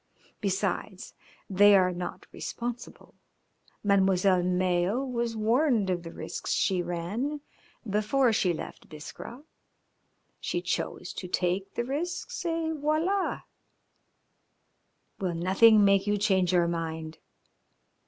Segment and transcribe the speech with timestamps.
[0.39, 1.13] Besides,
[1.47, 3.13] they are not responsible.
[3.83, 7.41] Mademoiselle Mayo was warned of the risks she ran
[7.87, 9.43] before she left Biskra.
[10.39, 13.41] She chose to take the risks, et voila!"
[15.19, 17.19] "Will nothing make you change your mind?"